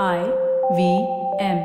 I 0.00 0.20
V 0.76 0.82
M. 1.38 1.58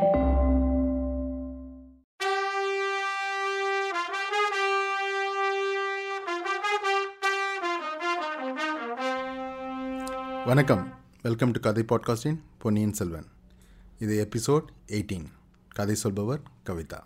வணக்கம். 10.46 10.94
Welcome 11.22 11.52
to 11.52 11.60
கதை 11.60 11.84
பாட்காஸ்டின் 11.84 12.40
பொன்னியின் 12.58 12.94
செல்வன் 12.94 13.26
இது 14.00 14.28
எபிசோட் 14.30 14.68
எயிட்டீன் 14.88 15.26
கதை 15.68 15.96
சொல்பவர் 15.96 16.42
கவிதா. 16.66 17.00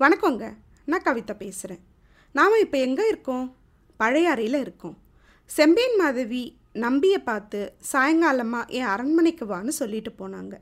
வணக்கங்க. 0.00 0.56
நான் 0.84 1.02
கவிதா 1.02 1.36
பேசுகிறேன் 1.36 1.84
நாம் 2.32 2.60
இப்போ 2.60 2.78
எங்கே 2.78 3.06
இருக்கோம்? 3.08 3.56
பழையாறையில் 4.00 4.60
இருக்கோம். 4.60 4.98
செம்பியன் 5.46 5.96
மாதவி 5.96 6.58
நம்பியை 6.84 7.18
பார்த்து 7.28 7.60
சாயங்காலமாக 7.92 8.70
என் 8.78 8.90
அரண்மனைக்கு 8.94 9.44
வான்னு 9.52 9.72
சொல்லிட்டு 9.80 10.12
போனாங்க. 10.20 10.54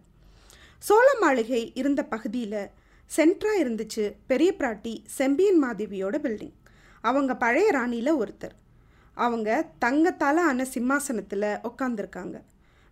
சோழ 0.82 1.06
மாளிகை 1.22 1.62
இருந்த 1.80 2.00
பகுதியில் 2.14 2.60
சென்ட்ரா 3.10 3.52
இருந்துச்சு 3.62 4.04
பெரிய 4.30 4.50
பிராட்டி 4.58 4.92
செம்பியன் 5.18 5.60
மாதேவியோட 5.64 6.16
பில்டிங் 6.24 6.54
அவங்க 7.04 7.32
பழைய 7.44 7.68
ராணியில் 7.76 8.18
ஒருத்தர். 8.22 8.56
அவங்க 9.16 9.48
தங்கத்தால் 9.84 10.40
ஆன 10.48 10.64
சிம்மாசனத்தில் 10.74 11.50
உட்காந்துருக்காங்க 11.68 12.36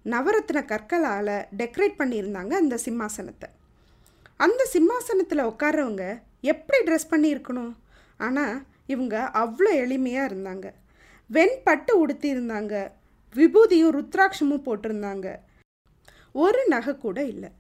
நவரத்ன 0.05 0.61
கற்களால் 0.73 1.35
டெக்கரேட் 1.61 1.99
பண்ணியிருந்தாங்க 2.01 2.53
அந்த 2.63 2.77
சிம்மாசனத்தை. 2.85 3.49
அந்த 4.45 4.63
சிம்மாசனத்தில் 4.75 5.49
உட்கார்றவங்க 5.51 6.05
எப்படி 6.53 6.79
ட்ரெஸ் 6.87 7.13
பண்ணியிருக்கணும்? 7.13 7.73
ஆனால் 8.27 8.57
இவங்க 8.93 9.17
அவ்வளோ 9.43 9.71
எளிமையாக 9.85 10.29
இருந்தாங்க. 10.31 10.67
வெண்பட்டு 11.31 11.93
உடுத்தியிருந்தாங்க 12.03 12.75
விபூதியும் 13.37 13.95
ருத்ராட்சமும் 13.97 14.65
போட்டிருந்தாங்க. 14.67 15.37
ஒரு 16.33 16.61
நகை 16.69 16.93
கூட 16.97 17.19
இல்லை. 17.25 17.51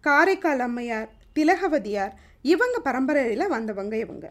காரைக்கால் 0.00 0.58
அம்மையார் 0.58 1.10
திலகவதியார் 1.36 2.14
இவங்க 2.42 2.76
பரம்பரையில் 2.78 3.52
வந்தவங்க 3.54 3.96
இவங்க. 3.96 4.26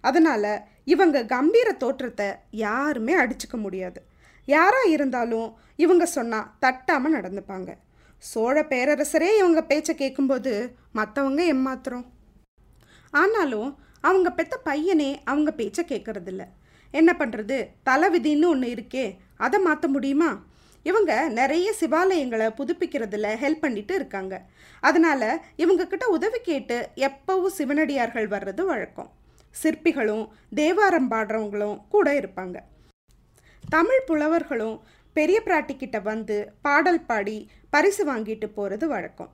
அதனால் 0.00 0.52
இவங்க 0.84 1.24
கம்பீர 1.24 1.68
தோற்றத்தை 1.72 2.28
யாருமே 2.50 3.14
அடிச்சுக்க 3.22 3.56
முடியாது. 3.56 4.00
யாராக 4.44 4.88
இருந்தாலும் 4.88 5.48
இவங்க 5.76 6.06
சொன்னால் 6.06 6.50
தட்டாமல் 6.60 7.16
நடந்துப்பாங்க. 7.16 7.70
சோழ 8.18 8.62
பேரரசரே 8.62 9.30
இவங்க 9.38 9.62
பேச்சை 9.62 9.94
கேட்கும்போது 9.94 10.52
மற்றவங்க 10.94 11.40
ஏமாத்துறோம். 11.54 12.06
ஆனாலும் 13.10 13.70
அவங்க 14.00 14.28
பெத்த 14.30 14.54
பையனே 14.64 15.10
அவங்க 15.24 15.50
பேச்சை 15.52 15.84
கேட்கறதில்ல 15.88 16.44
என்ன 16.90 17.10
பண்ணுறது 17.18 17.56
தலைவிதின்னு 17.88 18.46
ஒன்று 18.48 18.68
இருக்கே 18.74 19.06
அதை 19.36 19.60
மாற்ற 19.60 19.88
முடியுமா? 19.88 20.42
இவங்க 20.82 21.28
நிறைய 21.28 21.74
சிவாலயங்களை 21.80 22.48
புதுப்பிக்கிறதுல 22.58 23.28
ஹெல்ப் 23.42 23.64
பண்ணிட்டு 23.64 23.94
இருக்காங்க. 23.94 24.42
அதனால் 24.80 25.40
இவங்கக்கிட்ட 25.58 26.04
உதவி 26.04 26.38
கேட்டு 26.40 26.88
எப்பவும் 26.96 27.54
சிவனடியார்கள் 27.58 28.28
வர்றது 28.28 28.64
வழக்கம். 28.64 29.10
சிற்பிகளும் 29.62 30.28
தேவாரம் 30.54 31.10
பாடுறவங்களும் 31.10 31.80
கூட 31.88 32.12
இருப்பாங்க. 32.12 32.56
தமிழ் 33.68 34.04
புலவர்களும் 34.06 34.80
பெரிய 35.12 35.42
பிராட்டிக்கிட்ட 35.44 36.02
வந்து 36.02 36.52
பாடல் 36.62 37.00
பாடி 37.00 37.50
பரிசு 37.70 38.14
வாங்கிட்டு 38.14 38.46
போகிறது 38.46 38.88
வழக்கம். 38.88 39.30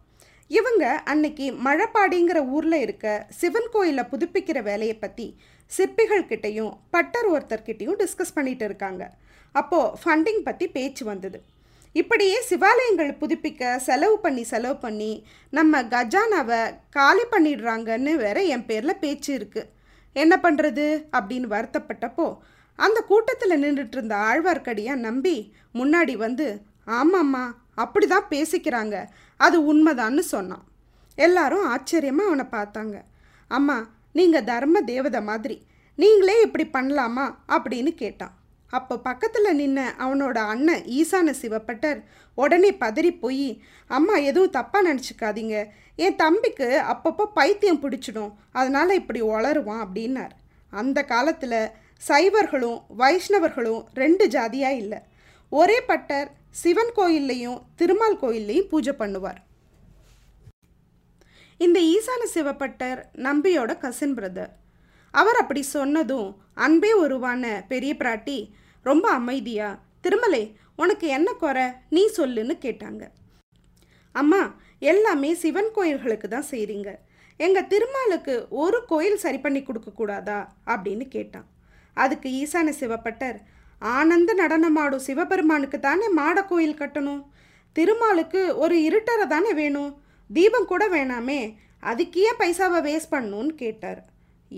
இவங்க 0.49 1.03
அன்னைக்கு 1.05 1.53
மழைப்பாடிங்கிற 1.65 2.49
ஊரில் 2.49 2.73
இருக்க 2.73 3.27
சிவன் 3.29 3.69
கோயிலை 3.73 4.05
புதுப்பிக்கிற 4.05 4.63
வேலையை 4.63 4.97
பற்றி 4.97 5.41
சிற்பிகள்கிட்டையும் 5.77 6.73
பட்டர் 6.91 7.31
ஒருத்தர்கிட்டையும் 7.33 7.99
டிஸ்கஸ் 7.99 8.35
பண்ணிட்டு 8.35 8.65
இருக்காங்க. 8.65 9.11
அப்போது 9.53 9.97
ஃபண்டிங் 10.01 10.43
பற்றி 10.45 10.67
பேச்சு 10.69 11.05
வந்தது. 11.05 11.39
இப்படியே 11.93 12.37
சிவாலயங்கள் 12.51 13.11
புதுப்பிக்க 13.21 13.77
செலவு 13.77 14.19
பண்ணி 14.19 14.43
செலவு 14.43 14.77
பண்ணி 14.77 15.27
நம்ம 15.51 15.83
கஜானாவை 15.83 16.61
காலி 16.91 17.25
பண்ணிடுறாங்கன்னு 17.31 18.15
வேற 18.15 18.43
என் 18.55 18.67
பேரில் 18.67 19.01
பேச்சு 19.01 19.31
இருக்குது 19.39 19.71
என்ன 20.13 20.37
பண்ணுறது 20.43 20.87
அப்படின்னு 21.19 21.49
வருத்தப்பட்டப்போ 21.57 22.27
அந்த 22.79 22.99
கூட்டத்தில் 23.01 23.61
நின்றுட்டு 23.63 23.97
இருந்த 23.97 24.15
ஆழ்வார்க்கடியா 24.17 24.95
நம்பி 25.07 25.37
முன்னாடி 25.75 26.15
வந்து 26.17 26.47
ஆமாம்மா 26.87 27.45
அப்படி 27.75 28.07
தான் 28.07 28.31
பேசிக்கிறாங்க. 28.31 28.97
அது 29.37 29.75
உண்மைதான்னு 29.75 30.23
சொன்னான். 30.35 30.65
எல்லாரும் 31.15 31.67
ஆச்சரியமாக 31.67 32.29
அவனை 32.29 32.47
பார்த்தாங்க. 32.51 32.97
அம்மா 33.51 33.77
நீங்கள் 34.13 34.45
தர்ம 34.45 34.81
தேவதை 34.81 35.21
மாதிரி 35.21 35.57
நீங்களே 35.99 36.37
இப்படி 36.41 36.65
பண்ணலாமா? 36.73 37.25
அப்படின்னு 37.49 37.91
கேட்டான். 37.95 38.35
அப்போ 38.77 38.95
பக்கத்தில் 39.07 39.59
நின்ன 39.61 39.81
அவனோட 40.05 40.39
அண்ணன் 40.53 40.85
ஈசான 40.99 41.35
சிவப்பட்டர் 41.43 41.99
உடனே 42.39 42.71
பதறி 42.83 43.11
போய் 43.23 43.49
அம்மா 43.97 44.15
எதுவும் 44.31 44.55
தப்பாக 44.59 44.87
நினச்சிக்காதீங்க. 44.89 45.57
என் 46.05 46.19
தம்பிக்கு 46.23 46.69
அப்பப்போ 46.93 47.25
பைத்தியம் 47.39 47.83
பிடிச்சிடும். 47.83 48.33
அதனால் 48.59 48.99
இப்படி 49.01 49.23
வளருவான் 49.33 49.83
அப்படின்னார். 49.85 50.35
அந்த 50.81 50.99
காலத்தில் 51.13 51.61
சைவர்களும் 52.09 52.79
வைஷ்ணவர்களும் 53.01 53.83
ரெண்டு 54.03 54.27
ஜாதியாக 54.37 54.81
இல்லை. 54.83 55.01
ஒரே 55.53 55.79
பட்டர் 55.91 56.31
சிவன் 56.63 56.95
கோயில்லையும் 56.97 57.61
திருமால் 57.81 58.21
கோயில்லையும் 58.23 58.71
பூஜை 58.73 58.95
பண்ணுவார். 59.03 59.41
இந்த 61.65 61.79
ஈசான 61.95 62.23
சிவப்பட்டர் 62.35 63.01
நம்பியோட 63.29 63.73
கசின் 63.85 64.17
பிரதர் 64.19 64.53
அவர் 65.21 65.37
அப்படி 65.37 65.63
சொன்னதும் 65.63 66.29
அன்பே 66.55 66.93
உருவான 66.93 67.65
பெரிய 67.69 67.95
பிராட்டி 67.99 68.51
ரொம்ப 68.83 69.11
அமைதியா? 69.11 69.79
திருமலை 70.01 70.57
உனக்கு 70.77 71.07
என்ன 71.07 71.33
குறை? 71.33 71.67
நீ 71.89 72.11
சொல்லுன்னு 72.17 72.55
கேட்டாங்க. 72.65 73.03
அம்மா 74.13 74.55
எல்லாமே 74.79 75.35
சிவன் 75.35 75.71
கோயில்களுக்கு 75.73 76.29
தான் 76.29 76.51
செய்கிறீங்க 76.51 76.91
எங்கள் 77.37 77.67
திருமாலுக்கு 77.67 78.35
ஒரு 78.49 78.85
கோயில் 78.87 79.17
சரி 79.17 79.39
பண்ணி 79.39 79.61
கொடுக்கக்கூடாதா 79.61 80.47
அப்படின்னு 80.67 81.09
கேட்டான். 81.09 81.47
அதுக்கு 81.95 82.29
ஈசான 82.43 82.73
சிவப்பட்டர் 82.81 83.39
ஆனந்த 83.79 84.35
நடனமாடும் 84.35 85.05
சிவபெருமானுக்கு 85.07 85.81
தானே 85.81 86.09
மாட 86.09 86.45
கோயில் 86.45 86.81
கட்டணும்? 86.81 87.23
திருமாலுக்கு 87.73 88.57
ஒரு 88.57 88.77
இருட்டரை 88.89 89.27
தானே 89.27 89.53
வேணும்? 89.53 89.93
தீபம் 90.31 90.67
கூட 90.67 90.89
வேணாமே 90.89 91.41
அதுக்கே 91.83 92.33
பைசாவை 92.39 92.81
வேஸ்ட் 92.89 93.13
பண்ணணும்னு 93.15 93.55
கேட்டார். 93.63 94.01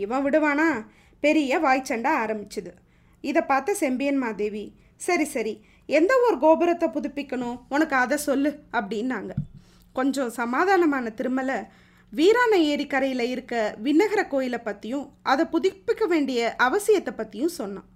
இவன் 0.02 0.24
விடுவானா? 0.24 0.68
பெரிய 1.22 1.58
வாய்ச்சண்டை 1.64 2.12
ஆரம்பிச்சுது. 2.22 2.72
இதை 3.24 3.42
பார்த்த 3.42 3.74
செம்பியன் 3.82 4.20
மாதேவி 4.24 4.64
சரி 5.06 5.26
சரி 5.34 5.54
எந்த 5.88 6.12
ஒரு 6.26 6.36
கோபுரத்தை 6.44 6.88
புதுப்பிக்கணும்? 6.88 7.56
உனக்கு 7.68 7.96
அதை 8.02 8.16
சொல்லு 8.28 8.50
அப்படின்னாங்க. 8.78 9.32
கொஞ்சம் 9.96 10.30
சமாதானமான 10.40 11.14
திருமலை 11.14 11.58
வீராண 12.12 12.52
ஏரி 12.72 12.86
கரையில் 12.86 13.24
இருக்க 13.30 13.54
விண்ணகர 13.84 14.20
கோயிலை 14.32 14.58
பற்றியும் 14.58 15.06
அதை 15.32 15.44
புதுப்பிக்க 15.52 16.04
வேண்டிய 16.12 16.40
அவசியத்தை 16.66 17.12
பற்றியும் 17.16 17.56
சொன்னான். 17.60 17.88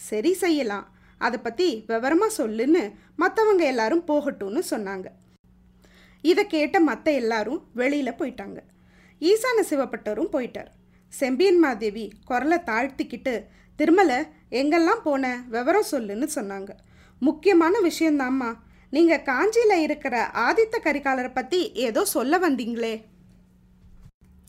சரி 0.00 0.32
செய்யலாம். 0.42 0.86
அதை 1.26 1.38
பற்றி 1.40 1.68
விவரமாக 1.90 2.36
சொல்லுன்னு 2.38 2.82
மற்றவங்க 3.22 3.64
எல்லாரும் 3.72 4.04
போகட்டும்னு 4.10 4.62
சொன்னாங்க. 4.70 5.08
இதை 6.24 6.44
கேட்ட 6.46 6.76
மற்ற 6.80 7.06
எல்லாரும் 7.20 7.60
வெளியில் 7.80 8.18
போயிட்டாங்க. 8.20 8.58
ஈசான 9.30 9.64
சிவப்பட்டரும் 9.70 10.32
போயிட்டார். 10.34 10.70
செம்பியன் 11.12 11.58
மாதேவி 11.58 12.04
குரலை 12.24 12.58
தாழ்த்திக்கிட்டு 12.70 13.34
திருமலை 13.78 14.18
எங்கெல்லாம் 14.60 15.02
போன? 15.02 15.24
விவரம் 15.54 15.90
சொல்லுன்னு 15.90 16.26
சொன்னாங்க. 16.34 16.70
முக்கியமான 17.22 17.74
விஷயந்தாம்மா 17.88 18.50
நீங்கள் 18.92 19.22
காஞ்சியில் 19.22 19.82
இருக்கிற 19.86 20.14
ஆதித்த 20.46 20.76
கரிகாலரை 20.84 21.30
பற்றி 21.34 21.60
ஏதோ 21.86 22.04
சொல்ல 22.04 22.38
வந்தீங்களே? 22.38 22.94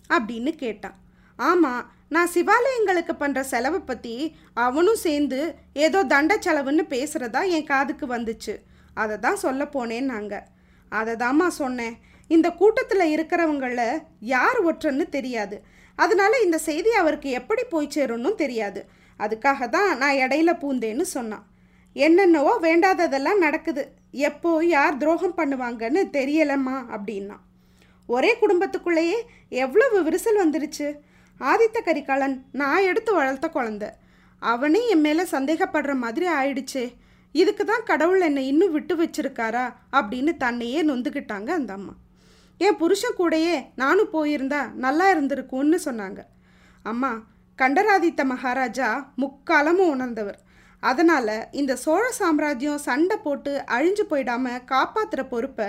அப்படின்னு 0.09 0.51
கேட்டான். 0.63 0.97
ஆமாம் 1.39 1.83
நான் 2.15 2.31
சிவாலயங்களுக்கு 2.33 3.13
பண்ணுற 3.19 3.41
செலவை 3.51 3.79
பற்றி 3.79 4.15
அவனும் 4.53 5.01
சேர்ந்து 5.05 5.39
ஏதோ 5.85 5.99
தண்ட 6.03 6.33
செலவுன்னு 6.45 6.83
பேசுகிறதா 6.95 7.41
என் 7.57 7.69
காதுக்கு 7.73 8.07
வந்துச்சு. 8.15 8.55
அதை 8.93 9.17
தான் 9.17 9.43
சொல்ல 9.45 9.63
போனேன்னாங்க. 9.75 10.35
அதை 10.89 11.13
தாம்மா 11.15 11.47
சொன்னேன். 11.61 11.95
இந்த 12.27 12.47
கூட்டத்தில் 12.61 13.11
இருக்கிறவங்கள 13.15 13.83
யார் 14.19 14.59
ஒற்றன்னு 14.71 15.05
தெரியாது. 15.09 15.57
அதனால 16.03 16.33
இந்த 16.45 16.57
செய்தி 16.69 16.91
அவருக்கு 17.01 17.29
எப்படி 17.39 17.63
போய் 17.73 17.93
சேரும்னு 17.95 18.31
தெரியாது. 18.41 18.81
அதுக்காக 19.19 19.69
தான் 19.75 19.91
நான் 20.01 20.19
இடையில 20.25 20.51
பூந்தேன்னு 20.61 21.05
சொன்னான். 21.15 21.45
என்னென்னவோ 21.95 22.53
வேண்டாததெல்லாம் 22.67 23.43
நடக்குது. 23.45 23.83
எப்போ 24.29 24.51
யார் 24.75 24.99
துரோகம் 25.01 25.37
பண்ணுவாங்கன்னு 25.39 26.01
தெரியலம்மா 26.17 26.77
அப்படின்னா 26.95 27.37
ஒரே 28.09 28.31
குடும்பத்துக்குள்ளேயே 28.41 29.17
எவ்வளவு 29.63 29.97
விரிசல் 30.07 30.41
வந்துருச்சு. 30.43 30.87
ஆதித்த 31.39 31.77
கரிகாலன் 31.85 32.35
நான் 32.61 32.87
எடுத்து 32.89 33.11
வளர்த்த 33.17 33.47
குழந்த. 33.53 33.85
அவனே 34.41 34.81
என் 34.93 35.03
மேலே 35.05 35.23
சந்தேகப்படுற 35.35 35.93
மாதிரி 36.03 36.25
ஆயிடுச்சே. 36.39 36.85
இதுக்கு 37.35 37.63
தான் 37.65 37.87
கடவுள் 37.89 38.23
என்னை 38.27 38.43
இன்னும் 38.51 38.73
விட்டு 38.75 38.93
வச்சிருக்காரா 39.01 39.65
அப்படின்னு 39.97 40.31
தன்னையே 40.45 40.81
நொந்துக்கிட்டாங்க 40.89 41.49
அந்த 41.59 41.71
அம்மா. 41.77 41.93
என் 42.65 42.77
புருஷன் 42.81 43.17
கூடயே 43.19 43.55
நானும் 43.81 44.13
போயிருந்தா 44.15 44.61
நல்லா 44.85 45.05
இருந்திருக்கும்னு 45.13 45.77
சொன்னாங்க. 45.87 46.21
அம்மா 46.91 47.11
கண்டராதித்த 47.59 48.21
மகாராஜா 48.31 48.87
முக்காலமும் 49.21 49.91
உணர்ந்தவர். 49.95 50.39
அதனால் 50.89 51.35
இந்த 51.59 51.73
சோழ 51.83 52.03
சாம்ராஜ்யம் 52.19 52.83
சண்டை 52.85 53.17
போட்டு 53.25 53.51
அழிஞ்சு 53.75 54.03
போயிடாம 54.11 54.53
காப்பாற்றுற 54.71 55.21
பொறுப்பை 55.33 55.67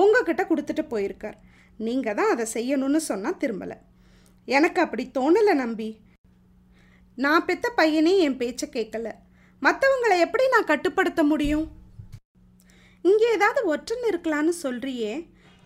உங்ககிட்ட 0.00 0.42
கொடுத்துட்டு 0.50 0.84
போயிருக்கார். 0.92 1.38
நீங்கள் 1.86 2.16
தான் 2.18 2.32
அதை 2.34 2.46
செய்யணும்னு 2.56 3.00
சொன்னால் 3.10 3.40
திரும்பலை. 3.42 3.76
எனக்கு 4.48 4.80
அப்படி 4.84 5.04
தோணலை 5.18 5.54
நம்பி. 5.62 5.88
நான் 7.24 7.46
பெத்த 7.48 7.66
பையனே 7.78 8.12
என் 8.26 8.38
பேச்சை 8.42 8.68
கேட்கல. 8.76 9.08
மற்றவங்களை 9.62 10.16
எப்படி 10.26 10.44
நான் 10.54 10.70
கட்டுப்படுத்த 10.72 11.22
முடியும்? 11.32 11.66
இங்கே 13.04 13.26
ஏதாவது 13.36 13.60
ஒற்றன் 13.72 14.06
இருக்கலான்னு 14.10 14.54
சொல்கிறியே 14.64 15.12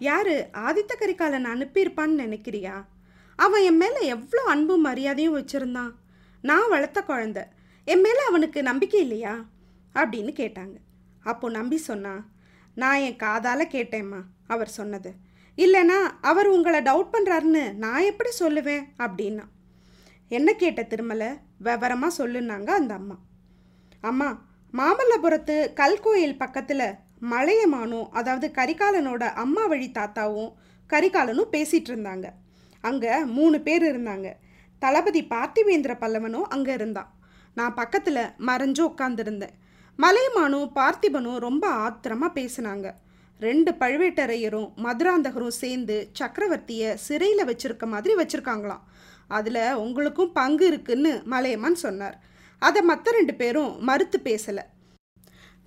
யாரு? 0.02 0.48
ஆதித்த 0.52 0.96
கரிகாலன் 0.98 1.46
அனுப்பியிருப்பான்னு 1.46 2.20
நினைக்கிறியா? 2.22 2.84
அவன் 3.36 3.62
என் 3.62 3.76
மேலே 3.76 4.06
எவ்வளோ 4.06 4.42
அன்பும் 4.44 4.80
மரியாதையும் 4.80 5.36
வச்சுருந்தான். 5.36 5.92
நான் 6.42 6.68
வளர்த்த 6.68 7.04
குழந்த. 7.08 7.44
என் 7.84 8.00
மேலே 8.00 8.18
அவனுக்கு 8.28 8.62
நம்பிக்கை 8.62 9.00
இல்லையா? 9.00 9.44
அப்படின்னு 9.94 10.32
கேட்டாங்க. 10.40 10.76
அப்போ 11.22 11.50
நம்பி 11.50 11.76
சொன்னா 11.76 12.24
நான் 12.74 12.98
என் 12.98 13.16
காதால் 13.16 13.66
கேட்டேம்மா 13.66 14.20
அவர் 14.46 14.68
சொன்னது. 14.68 15.14
இல்லைனா 15.56 15.98
அவர் 16.20 16.46
உங்களை 16.46 16.80
டவுட் 16.80 17.12
பண்ணுறாருன்னு 17.12 17.74
நான் 17.74 18.02
எப்படி 18.02 18.30
சொல்லுவேன்? 18.38 18.84
அப்படின்னா. 18.98 19.44
என்ன 20.28 20.52
கேட்ட 20.52 20.82
திருமலை? 20.82 21.28
விவரமாக 21.58 22.16
சொல்லுனாங்க 22.18 22.70
அந்த 22.70 22.94
அம்மா. 22.94 23.18
அம்மா 24.00 24.42
மாமல்லபுரத்து 24.72 25.72
கல்கோயில் 25.72 26.38
பக்கத்தில் 26.38 26.94
மலையமானும் 27.30 28.06
அதாவது 28.10 28.46
கரிகாலனோட 28.58 29.24
அம்மா 29.44 29.66
வழி 29.66 29.88
தாத்தாவும் 29.98 30.52
கரிகாலனும் 30.90 31.52
பேசிகிட்டு 31.52 31.90
இருந்தாங்க. 31.92 32.26
அங்கே 32.80 33.12
மூணு 33.36 33.60
பேர் 33.60 33.84
இருந்தாங்க. 33.92 34.28
தளபதி 34.78 35.22
பார்த்திவேந்திர 35.24 35.92
பல்லவனும் 36.02 36.48
அங்கே 36.54 36.72
இருந்தான். 36.72 37.10
நான் 37.54 37.74
பக்கத்தில் 37.74 38.30
மறைஞ்சு 38.48 38.82
உட்காந்துருந்தேன் 38.90 39.54
மலையமானும் 39.98 40.68
பார்த்திபனும் 40.78 41.38
ரொம்ப 41.46 41.64
ஆத்திரமாக 41.68 42.36
பேசினாங்க. 42.40 42.86
ரெண்டு 43.40 43.70
பழுவேட்டரையரும் 43.80 44.68
மதுராந்தகரும் 44.84 45.56
சேர்ந்து 45.62 45.96
சக்கரவர்த்தியை 46.18 46.90
சிறையில் 47.06 47.48
வச்சுருக்க 47.50 47.86
மாதிரி 47.86 48.14
வச்சுருக்காங்களாம். 48.20 48.84
அதில் 49.38 49.62
உங்களுக்கும் 49.74 50.32
பங்கு 50.32 50.66
இருக்குன்னு 50.66 51.22
மலையமான் 51.24 51.74
சொன்னார். 51.74 52.16
அதை 52.58 52.82
மற்ற 52.82 53.12
ரெண்டு 53.18 53.34
பேரும் 53.34 53.72
மறுத்து 53.88 54.18
பேசலை. 54.24 54.64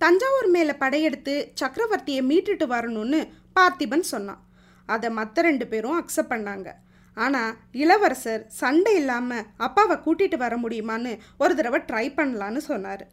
தஞ்சாவூர் 0.02 0.48
மேலே 0.56 0.74
படையெடுத்து 0.82 1.34
சக்கரவர்த்தியை 1.60 2.22
மீட்டுட்டு 2.30 2.66
வரணும்னு 2.74 3.20
பார்த்திபன் 3.56 4.06
சொன்னான். 4.14 4.42
அதை 4.88 5.08
மற்ற 5.18 5.42
ரெண்டு 5.48 5.66
பேரும் 5.70 5.98
அக்செப்ட் 6.00 6.32
பண்ணாங்க. 6.32 6.68
ஆனால் 7.16 7.52
இளவரசர் 7.82 8.42
சண்டை 8.60 8.92
இல்லாமல் 9.00 9.46
அப்பாவை 9.66 9.96
கூட்டிகிட்டு 10.06 10.38
வர 10.42 10.54
முடியுமான்னு 10.64 11.12
ஒரு 11.42 11.52
தடவை 11.58 11.80
ட்ரை 11.90 12.06
பண்ணலான்னு 12.18 12.62
சொன்னார். 12.70 13.04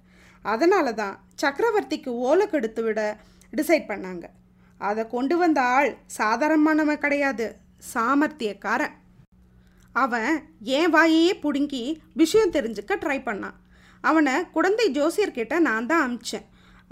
அதனால 0.54 0.88
தான் 1.02 1.16
சக்கரவர்த்திக்கு 1.44 2.12
ஓலை 2.28 2.46
கெடுத்து 2.54 2.84
விட 2.88 3.02
டிசைட் 3.54 3.90
பண்ணாங்க. 3.92 4.26
அதை 4.90 5.04
கொண்டு 5.16 5.36
வந்த 5.42 5.60
ஆள் 5.78 5.92
சாதாரணமானவன் 6.20 7.04
கிடையாது 7.06 7.46
சாமர்த்தியக்காரன். 7.94 8.96
அவன் 10.04 10.32
என் 10.78 10.94
வாயையே 10.96 11.34
பிடுங்கி 11.44 11.84
விஷயம் 12.22 12.56
தெரிஞ்சுக்க 12.56 12.94
ட்ரை 13.04 13.20
பண்ணான். 13.28 13.58
அவனை 14.10 14.34
குழந்தை 14.56 14.86
ஜோசியர்கிட்ட 14.98 15.56
நான் 15.68 15.90
தான் 15.92 16.04
அமிச்சேன். 16.06 16.48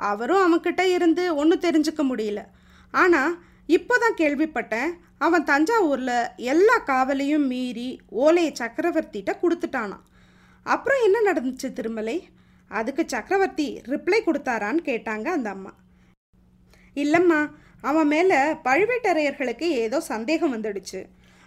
அவரும் 0.10 0.44
அவன்கிட்ட 0.46 0.82
இருந்து 0.96 1.24
ஒன்றும் 1.36 1.66
தெரிஞ்சுக்க 1.66 2.02
முடியல. 2.12 2.42
ஆனால் 2.94 3.34
இப்போ 3.70 3.96
தான் 3.98 4.20
கேள்விப்பட்டேன் 4.22 4.92
அவன் 5.26 5.48
தஞ்சாவூரில் 5.50 6.30
எல்லா 6.52 6.76
காவலையும் 6.90 7.46
மீறி 7.52 7.90
ஓலையை 8.24 8.52
சக்கரவர்த்திகிட்ட 8.62 9.34
கொடுத்துட்டானான் 9.42 10.06
அப்புறம் 10.66 11.04
என்ன 11.08 11.18
நடந்துச்சு 11.30 11.68
திருமலை? 11.74 12.18
அதுக்கு 12.72 13.04
சக்கரவர்த்தி 13.14 13.68
ரிப்ளை 13.92 14.20
கொடுத்தாரான்னு 14.26 14.82
கேட்டாங்க 14.90 15.28
அந்த 15.38 15.50
அம்மா. 15.56 15.72
இல்லைம்மா 16.96 17.40
அவன் 17.90 18.10
மேலே 18.14 18.40
பழுவேட்டரையர்களுக்கு 18.68 19.68
ஏதோ 19.84 20.00
சந்தேகம் 20.12 20.54
வந்துடுச்சு. 20.56 21.02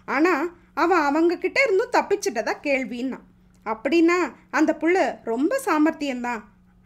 ஆனால் 0.07 0.45
அவன் 0.83 1.05
அவங்கக்கிட்ட 1.09 1.57
இருந்தும் 1.65 1.95
தப்பிச்சிட்டதா 1.97 2.53
கேள்வின்னா. 2.67 3.19
அப்படின்னா 3.65 4.17
அந்த 4.57 4.71
புள்ள 4.81 4.97
ரொம்ப 5.31 5.59
சாமர்த்தியம்தான். 5.65 6.41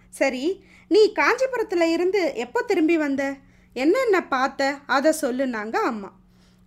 சரி 0.09 0.63
நீ 0.87 1.11
காஞ்சிபுரத்தில் 1.11 1.81
இருந்து 1.81 2.31
எப்போ 2.35 2.61
திரும்பி 2.61 2.97
வந்த? 2.97 3.35
என்னென்ன 3.73 4.27
பார்த்த? 4.27 4.75
அதை 4.85 5.13
சொல்லுனாங்க 5.21 5.75
அம்மா. 5.75 6.17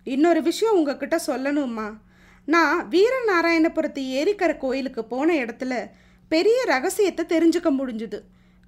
இன்னொரு 0.03 0.41
விஷயம் 0.41 0.75
உங்ககிட்ட 0.75 1.19
சொல்லணும்மா. 1.27 1.97
நான் 2.45 2.89
வீரநாராயணபுரத்து 2.89 3.99
ஏரிக்கரை 3.99 4.57
கோயிலுக்கு 4.57 5.05
போன 5.05 5.33
இடத்துல 5.33 5.89
பெரிய 6.29 6.63
ரகசியத்தை 6.63 7.25
தெரிஞ்சுக்க 7.25 7.73
முடிஞ்சுது. 7.79 8.19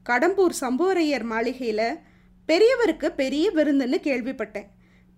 கடம்பூர் 0.09 0.53
சம்புவரையர் 0.61 1.23
மாளிகையில் 1.23 1.97
பெரியவருக்கு 2.47 3.09
பெரிய 3.09 3.51
விருந்துன்னு 3.51 3.97
கேள்விப்பட்டேன். 4.03 4.65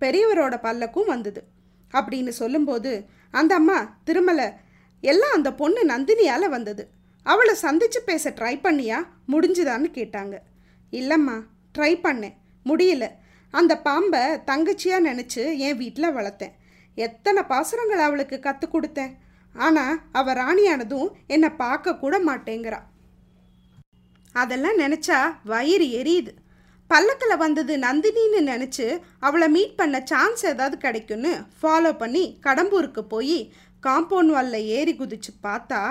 பெரியவரோட 0.02 0.56
பல்லக்கும் 0.64 1.06
வந்தது. 1.06 1.44
அப்படின்னு 1.92 2.30
சொல்லும்போது 2.30 3.06
அந்த 3.32 3.56
அம்மா 3.56 3.98
திருமலை 4.04 4.52
எல்லாம் 5.02 5.34
அந்த 5.34 5.54
பொண்ணு 5.54 5.86
நந்தினியால் 5.86 6.50
வந்தது. 6.50 6.90
அவளை 7.32 7.54
சந்திச்சு 7.62 8.00
பேச 8.06 8.30
ட்ரை 8.30 8.56
பண்ணியா? 8.64 8.98
முடிஞ்சுதான்னு 9.32 9.88
கேட்டாங்க. 9.98 10.36
இல்லைம்மா 10.92 11.38
ட்ரை 11.78 11.94
பண்ணேன். 12.06 12.36
முடியல. 12.66 13.06
அந்த 13.54 13.74
பாம்பை 13.88 14.22
தங்கச்சியாக 14.50 15.08
நினச்சி 15.10 15.44
என் 15.58 15.78
வீட்டில் 15.78 16.16
வளர்த்தேன். 16.18 16.56
எத்தனை 16.98 17.42
பாசுரங்கள் 17.44 18.06
அவளுக்கு 18.08 18.38
கற்றுக் 18.40 18.74
கொடுத்தேன். 18.74 19.14
ஆனால் 19.56 20.00
அவள் 20.12 20.38
ராணியானதும் 20.42 21.10
என்னை 21.28 21.50
பார்க்க 21.64 21.98
கூட 22.04 22.16
மாட்டேங்கிறா. 22.20 22.80
அதெல்லாம் 24.36 24.80
நினச்சா 24.80 25.20
வயிறு 25.44 25.88
எரியுது. 26.00 26.32
பல்லக்கில் 26.90 27.42
வந்தது 27.44 27.74
நந்தினின்னு 27.78 28.42
நினச்சி 28.52 28.86
அவளை 29.20 29.48
மீட் 29.50 29.80
பண்ண 29.80 29.98
சான்ஸ் 30.04 30.44
ஏதாவது 30.46 30.78
கிடைக்கும்னு 30.78 31.32
ஃபாலோ 31.62 31.92
பண்ணி 31.98 32.24
கடம்பூருக்கு 32.44 33.02
போய் 33.14 33.40
காம்பவுண்ட் 33.84 34.34
வாலில் 34.36 34.68
ஏறி 34.78 34.94
குதிச்சு 34.94 35.32
பார்த்தா 35.48 35.82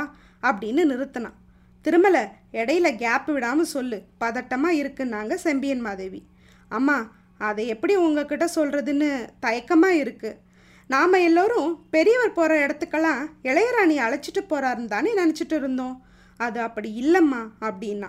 அப்படின்னு 0.42 0.82
நிறுத்தினான். 0.92 1.36
திருமலை 1.82 2.22
இடையில 2.52 2.96
கேப் 2.96 3.28
விடாமல் 3.30 3.72
சொல்லு. 3.74 4.02
பதட்டமாக 4.20 4.78
இருக்குன்னாங்க 4.82 5.34
செம்பியன் 5.34 5.80
மாதேவி. 5.80 6.22
அம்மா 6.68 7.12
அதை 7.38 7.66
எப்படி 7.66 7.96
உங்ககிட்ட 7.96 8.48
சொல்கிறதுன்னு 8.54 9.28
தயக்கமாக 9.40 9.94
இருக்குது 9.94 10.38
நாம் 10.88 11.12
எல்லோரும் 11.12 11.86
பெரியவர் 11.90 12.32
போகிற 12.32 12.66
இடத்துக்கெல்லாம் 12.66 13.22
இளையராணி 13.42 13.96
அழைச்சிட்டு 14.06 14.42
போகிறாருன்னு 14.50 14.84
தானே 14.84 15.14
நினச்சிட்டு 15.14 15.52
இருந்தோம். 15.52 16.02
அது 16.36 16.60
அப்படி 16.60 16.90
இல்லைம்மா 17.02 17.48
அப்படின்னா. 17.60 18.08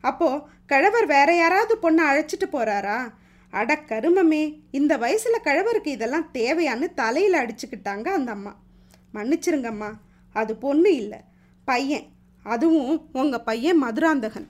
அப்போது 0.00 0.42
கழவர் 0.66 1.06
வேற 1.06 1.36
யாராவது 1.36 1.74
பொண்ணை 1.82 2.02
அழைச்சிட்டு 2.10 2.46
போகிறாரா 2.52 3.12
அட 3.50 3.80
கருமமே 3.88 4.60
இந்த 4.70 4.96
வயசில் 4.96 5.44
கழவருக்கு 5.44 5.86
இதெல்லாம் 5.86 6.28
தேவையான்னு 6.32 6.94
தலையில் 6.94 7.40
அடிச்சுக்கிட்டாங்க 7.40 8.08
அந்த 8.08 8.30
அம்மா. 8.32 8.56
மன்னிச்சிருங்கம்மா 9.14 9.90
அது 10.32 10.56
பொண்ணு 10.56 10.94
இல்லை. 10.96 11.20
பையன். 11.70 12.06
அதுவும் 12.44 13.08
உங்கள் 13.12 13.46
பையன் 13.48 13.82
மதுராந்தகன். 13.82 14.48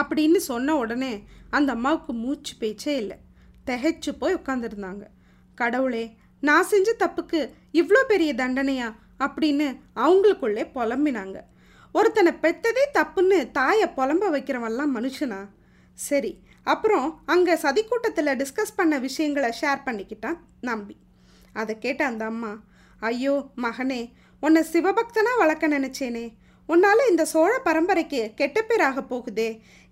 அப்படின்னு 0.00 0.38
சொன்ன 0.48 0.76
உடனே 0.82 1.12
அந்த 1.50 1.70
அம்மாவுக்கு 1.72 2.12
மூச்சு 2.22 2.54
பேச்சே 2.58 2.94
இல்லை. 2.96 3.18
திகைச்சு 3.66 4.10
போய் 4.18 4.38
உட்காந்துருந்தாங்க 4.40 5.04
கடவுளே 5.54 6.04
நான் 6.42 6.70
செஞ்ச 6.70 6.88
தப்புக்கு 6.98 7.40
இவ்வளோ 7.72 8.00
பெரிய 8.08 8.30
தண்டனையா? 8.34 8.88
அப்படின்னு 9.24 9.66
அவங்களுக்குள்ளே 9.96 10.62
புலம்பினாங்க. 10.76 11.36
ஒருத்தனை 11.92 12.32
பெத்ததே 12.42 12.84
தப்புன்னு 12.98 13.38
தாயை 13.58 13.88
புலம்ப 13.96 14.24
வைக்கிறவன்லாம் 14.34 14.94
மனுஷனா? 14.96 15.40
சரி 16.08 16.32
அப்புறம் 16.72 17.08
அங்கே 17.32 17.54
சதிக்கூட்டத்தில் 17.64 18.38
டிஸ்கஸ் 18.40 18.76
பண்ண 18.78 18.94
விஷயங்களை 18.98 19.50
ஷேர் 19.60 19.80
பண்ணிக்கிட்டான் 19.86 20.38
நம்பி. 20.60 20.96
அதை 21.52 21.74
கேட்ட 21.78 22.02
அந்த 22.06 22.24
அம்மா 22.32 22.52
ஐயோ 23.00 23.34
மகனே 23.56 24.00
உன்னை 24.44 24.60
சிவபக்தனாக 24.72 25.40
வளர்க்க 25.42 25.68
நினச்சேனே. 25.68 26.24
உன்னால் 26.68 27.08
இந்த 27.10 27.24
சோழ 27.24 27.52
பரம்பரைக்கு 27.64 28.20
கெட்ட 28.34 28.58
பேராக 28.62 29.02
போகுதே. 29.10 29.48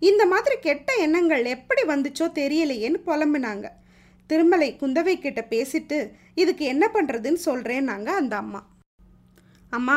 இந்த 0.09 0.23
மாதிரி 0.32 0.56
கெட்ட 0.61 0.88
எண்ணங்கள் 1.04 1.44
எப்படி 1.54 1.82
வந்துச்சோ 1.82 2.26
தெரியலையேன்னு 2.38 2.99
புலம்பினாங்க. 3.06 3.66
திருமலை 4.30 4.68
குந்தவை 4.80 5.14
கிட்ட 5.18 5.40
பேசிட்டு 5.50 5.99
இதுக்கு 6.35 6.64
என்ன 6.64 6.85
பண்ணுறதுன்னு 6.94 7.40
சொல்கிறேன்னாங்க 7.44 8.11
அந்த 8.21 8.35
அம்மா. 8.37 8.61
அம்மா 9.71 9.97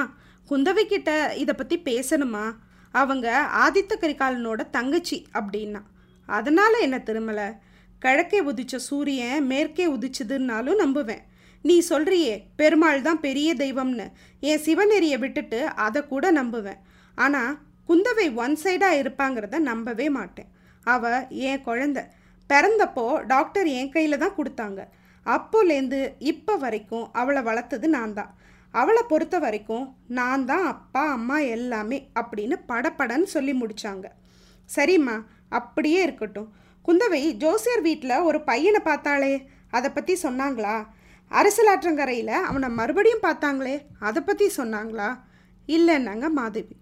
குந்தவை 0.50 0.84
கிட்ட 0.86 1.12
இதை 1.44 1.54
பற்றி 1.58 1.78
பேசணுமா? 1.86 2.46
அவங்க 2.92 3.28
ஆதித்த 3.64 3.94
கரிகாலனோட 4.02 4.62
தங்கச்சி 4.70 5.18
அப்படின்னா. 5.34 5.82
அதனால் 6.30 6.82
என்ன 6.82 6.98
திருமலை? 7.00 7.48
கிழக்கே 8.00 8.40
உதிச்ச 8.44 8.76
சூரியன் 8.90 9.46
மேற்கே 9.46 9.86
உதிச்சதுன்னாலும் 9.96 10.82
நம்புவேன். 10.84 11.24
நீ 11.70 11.76
சொல்றியே 11.92 12.34
பெருமாள் 12.60 13.06
தான் 13.08 13.24
பெரிய 13.28 13.50
தெய்வம்னு. 13.62 14.06
என் 14.50 14.64
சிவநெறியை 14.66 15.18
விட்டுட்டு 15.24 15.60
அதை 15.86 16.02
கூட 16.12 16.26
நம்புவேன். 16.40 16.82
ஆனால் 17.18 17.54
குந்தவை 17.90 18.28
ஒன் 18.44 18.56
சைடாக 18.64 19.00
இருப்பாங்கிறத 19.02 19.60
நம்பவே 19.70 20.08
மாட்டேன். 20.18 20.50
அவ 20.94 21.04
என் 21.50 21.64
குழந்த. 21.68 22.00
பிறந்தப்போ 22.50 23.06
டாக்டர் 23.34 23.68
என் 23.80 23.94
கையில் 23.96 24.22
தான் 24.24 24.38
கொடுத்தாங்க. 24.40 24.82
அப்போலேருந்து 25.26 26.00
இப்போ 26.32 26.54
வரைக்கும் 26.64 27.06
அவளை 27.22 27.42
வளர்த்தது 27.48 27.88
நான் 27.98 28.14
தான். 28.20 28.32
அவளை 28.82 29.04
பொறுத்த 29.12 29.36
வரைக்கும் 29.46 29.86
நான் 30.18 30.46
தான் 30.52 30.66
அப்பா 30.74 31.04
அம்மா 31.18 31.38
எல்லாமே 31.56 31.98
அப்படின்னு 32.22 32.56
படப்படன்னு 32.72 33.28
சொல்லி 33.36 33.54
முடிச்சாங்க. 33.62 34.06
சரிம்மா 34.70 35.16
அப்படியே 35.60 36.00
இருக்கட்டும். 36.08 36.50
குந்தவை 36.88 37.22
ஜோசியர் 37.44 37.84
வீட்டில் 37.88 38.26
ஒரு 38.30 38.40
பையனை 38.50 38.82
பார்த்தாளே 38.90 39.34
அதை 39.78 39.90
பற்றி 39.96 40.14
சொன்னாங்களா? 40.26 40.76
அரசலாற்றங்கரையில் 41.32 42.34
அவனை 42.50 42.70
மறுபடியும் 42.70 43.24
பார்த்தாங்களே 43.24 43.82
அதை 44.00 44.22
பற்றி 44.22 44.52
சொன்னாங்களா? 44.58 45.20
இல்லைன்னாங்க 45.68 46.30
மாதவி. 46.30 46.76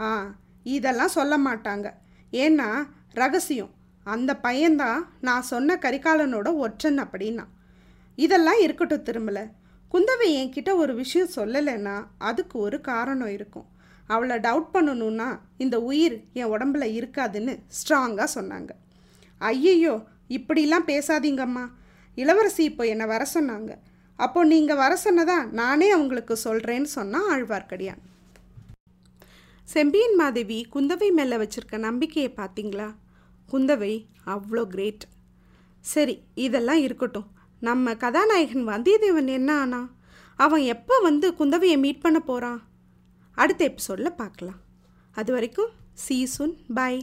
ஆ 0.00 0.34
இதெல்லாம் 0.62 1.08
சொல்ல 1.08 1.38
மாட்டாங்க. 1.38 1.90
ஏன்னா 2.32 2.68
ரகசியம். 3.12 3.70
அந்த 4.04 4.38
பையன்தான் 4.42 5.00
நான் 5.20 5.42
சொன்ன 5.42 5.76
கரிகாலனோட 5.76 6.54
ஒற்றன் 6.54 7.00
அப்படின்னா. 7.02 7.44
இதெல்லாம் 8.16 8.60
இருக்கட்டும் 8.60 9.04
திரும்பல 9.04 9.40
குந்தவை 9.92 10.28
என்கிட்ட 10.40 10.74
ஒரு 10.74 10.94
விஷயம் 10.94 11.34
சொல்லலைன்னா 11.36 12.04
அதுக்கு 12.18 12.58
ஒரு 12.58 12.80
காரணம் 12.80 13.28
இருக்கும். 13.28 13.66
அவளை 14.06 14.36
டவுட் 14.36 14.68
பண்ணணும்னா 14.74 15.38
இந்த 15.56 15.82
உயிர் 15.82 16.24
என் 16.32 16.52
உடம்புல 16.52 16.84
இருக்காதுன்னு 16.98 17.58
ஸ்ட்ராங்காக 17.78 18.28
சொன்னாங்க. 18.34 18.70
ஐயையோ 19.38 20.02
இப்படிலாம் 20.28 20.86
பேசாதீங்கம்மா. 20.86 21.64
இளவரசி 22.22 22.62
இப்போ 22.70 22.84
என்னை 22.92 23.06
வர 23.12 23.22
சொன்னாங்க. 23.34 23.72
அப்போ 24.18 24.40
நீங்கள் 24.52 24.80
வர 24.82 24.92
சொன்னதா 25.04 25.38
நானே 25.60 25.88
அவங்களுக்கு 25.96 26.34
சொல்கிறேன்னு 26.44 26.90
சொன்னால் 26.96 27.28
ஆழ்வார்க்கடியான். 27.32 28.02
செம்பியன் 29.74 30.16
மாதேவி 30.20 30.58
குந்தவை 30.74 31.08
மேலே 31.18 31.36
வச்சுருக்க 31.42 31.78
நம்பிக்கையை 31.88 32.30
பார்த்தீங்களா? 32.36 32.88
குந்தவை 33.52 33.94
அவ்வளோ 34.34 34.62
கிரேட். 34.74 35.04
சரி 35.92 36.14
இதெல்லாம் 36.46 36.82
இருக்கட்டும். 36.86 37.28
நம்ம 37.68 37.94
கதாநாயகன் 38.04 38.64
வந்தியத்தேவன் 38.72 39.30
என்ன 39.38 39.50
ஆனா? 39.64 39.80
அவன் 40.44 40.64
எப்போ 40.74 40.94
வந்து 41.08 41.26
குந்தவையை 41.40 41.76
மீட் 41.84 42.04
பண்ண 42.04 42.18
போகிறான் 42.20 42.60
அடுத்த 43.42 43.62
எபிசோடில் 43.70 44.18
பார்க்கலாம். 44.22 44.60
அது 45.20 45.30
வரைக்கும் 45.36 45.70
சீ 46.04 46.16
சூன் 46.32 46.56
பாய் 46.78 46.98